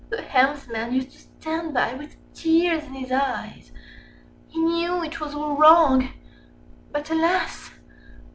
[0.09, 3.71] The helmsman used to stand by with tears in his eyes;
[4.47, 6.09] he knew it was all wrong,
[6.91, 7.69] but alas!